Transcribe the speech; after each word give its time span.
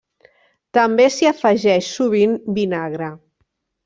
També 0.77 1.03
s'hi 1.15 1.29
afegeix 1.31 1.89
sovint 1.97 2.33
vinagre. 2.57 3.11